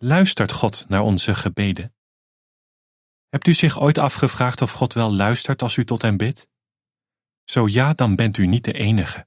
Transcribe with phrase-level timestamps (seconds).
[0.00, 1.94] Luistert God naar onze gebeden?
[3.28, 6.48] Hebt u zich ooit afgevraagd of God wel luistert als u tot hem bidt?
[7.44, 9.26] Zo ja, dan bent u niet de enige.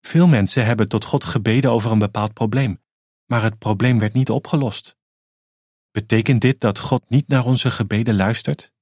[0.00, 2.82] Veel mensen hebben tot God gebeden over een bepaald probleem,
[3.24, 4.96] maar het probleem werd niet opgelost.
[5.90, 8.72] Betekent dit dat God niet naar onze gebeden luistert?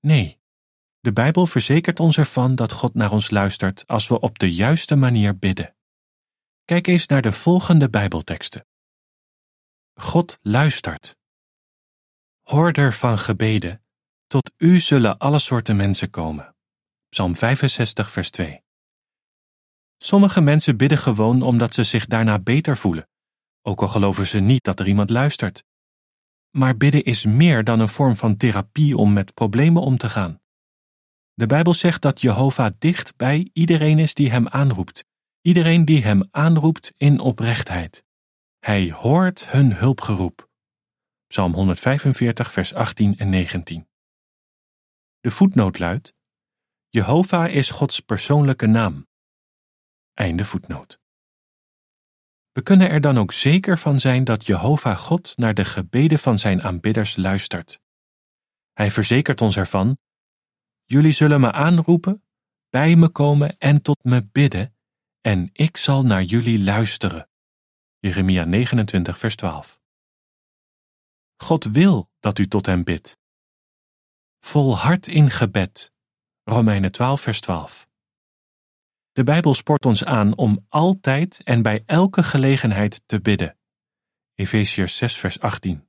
[0.00, 0.40] Nee.
[1.00, 4.96] De Bijbel verzekert ons ervan dat God naar ons luistert als we op de juiste
[4.96, 5.76] manier bidden.
[6.64, 8.66] Kijk eens naar de volgende Bijbelteksten.
[9.98, 11.16] God luistert.
[12.42, 13.82] Hoorder van gebeden,
[14.26, 16.56] tot u zullen alle soorten mensen komen.
[17.08, 18.62] Psalm 65, vers 2.
[19.96, 23.08] Sommige mensen bidden gewoon omdat ze zich daarna beter voelen,
[23.62, 25.64] ook al geloven ze niet dat er iemand luistert.
[26.50, 30.40] Maar bidden is meer dan een vorm van therapie om met problemen om te gaan.
[31.34, 35.04] De Bijbel zegt dat Jehovah dicht bij iedereen is die hem aanroept,
[35.40, 38.05] iedereen die hem aanroept in oprechtheid.
[38.66, 40.50] Hij hoort hun hulpgeroep.
[41.26, 43.88] Psalm 145, vers 18 en 19.
[45.20, 46.14] De voetnoot luidt:
[46.88, 49.06] Jehovah is Gods persoonlijke naam.
[50.14, 51.00] Einde voetnoot.
[52.52, 56.38] We kunnen er dan ook zeker van zijn dat Jehovah God naar de gebeden van
[56.38, 57.80] zijn aanbidders luistert.
[58.72, 59.98] Hij verzekert ons ervan:
[60.84, 62.22] Jullie zullen me aanroepen,
[62.68, 64.76] bij me komen en tot me bidden,
[65.20, 67.28] en ik zal naar jullie luisteren.
[68.06, 69.80] Jeremia 29, vers 12.
[71.36, 73.18] God wil dat u tot hem bidt.
[74.38, 75.92] Volhard in gebed.
[76.44, 77.88] Romeinen 12, vers 12.
[79.12, 83.58] De Bijbel spoort ons aan om altijd en bij elke gelegenheid te bidden.
[84.34, 85.88] Efeziërs 6, vers 18.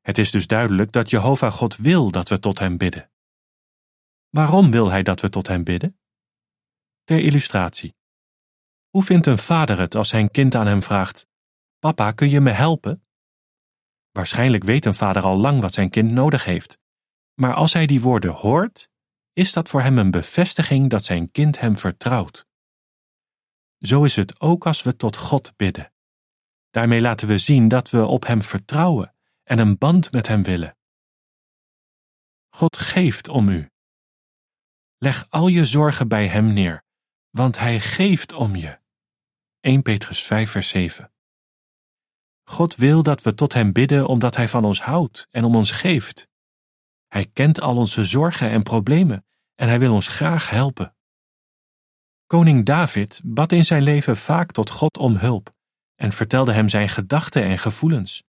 [0.00, 3.10] Het is dus duidelijk dat Jehovah God wil dat we tot hem bidden.
[4.28, 5.98] Waarom wil hij dat we tot hem bidden?
[7.04, 7.95] Ter illustratie.
[8.96, 11.26] Hoe vindt een vader het als zijn kind aan hem vraagt:
[11.78, 13.06] Papa, kun je me helpen?
[14.10, 16.78] Waarschijnlijk weet een vader al lang wat zijn kind nodig heeft.
[17.34, 18.90] Maar als hij die woorden hoort,
[19.32, 22.46] is dat voor hem een bevestiging dat zijn kind hem vertrouwt.
[23.78, 25.92] Zo is het ook als we tot God bidden.
[26.70, 30.76] Daarmee laten we zien dat we op Hem vertrouwen en een band met Hem willen.
[32.48, 33.70] God geeft om u.
[34.98, 36.84] Leg al je zorgen bij Hem neer,
[37.30, 38.84] want Hij geeft om je.
[39.66, 41.12] 1 Petrus 5, vers 7.
[42.44, 45.70] God wil dat we tot Hem bidden omdat Hij van ons houdt en om ons
[45.70, 46.28] geeft.
[47.06, 50.96] Hij kent al onze zorgen en problemen en Hij wil ons graag helpen.
[52.26, 55.54] Koning David bad in zijn leven vaak tot God om hulp
[55.94, 58.24] en vertelde hem zijn gedachten en gevoelens.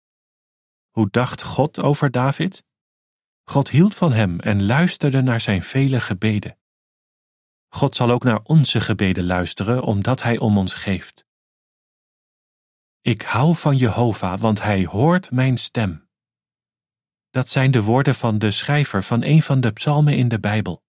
[0.89, 2.63] Hoe dacht God over David?
[3.43, 6.57] God hield van hem en luisterde naar zijn vele gebeden.
[7.67, 11.26] God zal ook naar onze gebeden luisteren, omdat Hij om ons geeft.
[13.07, 16.09] Ik hou van Jehovah, want Hij hoort mijn stem.
[17.29, 20.83] Dat zijn de woorden van de schrijver van een van de psalmen in de Bijbel.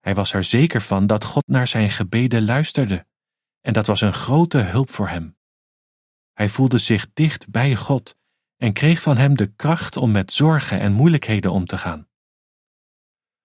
[0.00, 3.06] Hij was er zeker van dat God naar zijn gebeden luisterde,
[3.60, 5.36] en dat was een grote hulp voor hem.
[6.32, 8.16] Hij voelde zich dicht bij God
[8.56, 12.08] en kreeg van hem de kracht om met zorgen en moeilijkheden om te gaan.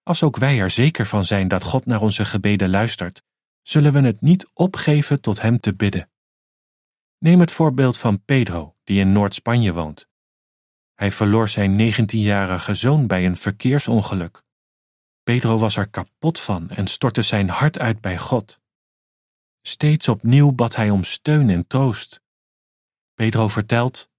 [0.03, 3.23] Als ook wij er zeker van zijn dat God naar onze gebeden luistert,
[3.61, 6.10] zullen we het niet opgeven tot Hem te bidden.
[7.23, 10.07] Neem het voorbeeld van Pedro, die in Noord-Spanje woont.
[10.93, 14.43] Hij verloor zijn 19-jarige zoon bij een verkeersongeluk.
[15.23, 18.59] Pedro was er kapot van en stortte zijn hart uit bij God.
[19.61, 22.21] Steeds opnieuw bad hij om steun en troost.
[23.13, 24.09] Pedro vertelt: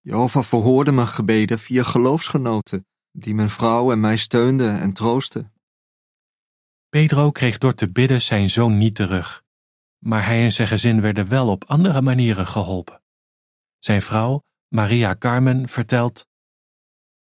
[0.00, 5.52] Jehovah verhoorde mijn gebeden via geloofsgenoten, die mijn vrouw en mij steunden en troosten.
[6.88, 9.43] Pedro kreeg door te bidden zijn zoon niet terug,
[10.04, 13.02] maar hij en zijn gezin werden wel op andere manieren geholpen.
[13.78, 16.26] Zijn vrouw, Maria Carmen, vertelt: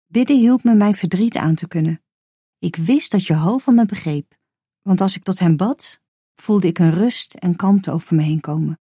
[0.06, 2.04] Bidden hielp me mijn verdriet aan te kunnen.
[2.60, 4.36] Ik wist dat Jehovah me begreep,
[4.82, 6.02] want als ik tot hem bad,
[6.36, 8.80] voelde ik een rust en kalmte over me heen komen.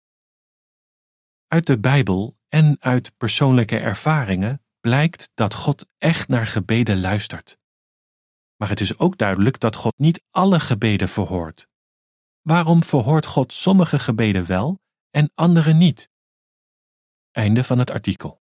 [1.47, 7.57] Uit de Bijbel en uit persoonlijke ervaringen blijkt dat God echt naar gebeden luistert.
[8.55, 11.68] Maar het is ook duidelijk dat God niet alle gebeden verhoort.
[12.49, 16.09] Waarom verhoort God sommige gebeden wel en andere niet?
[17.31, 18.38] Einde van het artikel.